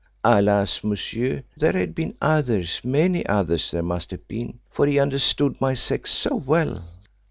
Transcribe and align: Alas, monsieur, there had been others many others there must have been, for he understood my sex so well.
Alas, 0.23 0.83
monsieur, 0.83 1.43
there 1.55 1.73
had 1.73 1.93
been 1.93 2.17
others 2.19 2.81
many 2.83 3.23
others 3.27 3.69
there 3.69 3.83
must 3.83 4.09
have 4.09 4.27
been, 4.27 4.57
for 4.71 4.87
he 4.87 4.97
understood 4.97 5.55
my 5.61 5.75
sex 5.75 6.09
so 6.09 6.37
well. 6.37 6.83